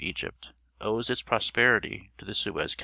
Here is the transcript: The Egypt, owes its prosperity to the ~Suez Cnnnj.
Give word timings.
The 0.01 0.07
Egypt, 0.09 0.53
owes 0.79 1.11
its 1.11 1.21
prosperity 1.21 2.09
to 2.17 2.25
the 2.25 2.33
~Suez 2.33 2.75
Cnnnj. 2.75 2.77